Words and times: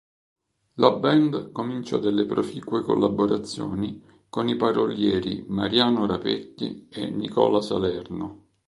La 0.77 0.89
band 0.93 1.51
comincia 1.51 1.99
delle 1.99 2.25
proficue 2.25 2.81
collaborazioni 2.81 4.01
con 4.29 4.47
i 4.47 4.55
parolieri 4.55 5.45
Mariano 5.47 6.07
Rapetti 6.07 6.87
e 6.89 7.11
Nicola 7.11 7.61
Salerno. 7.61 8.45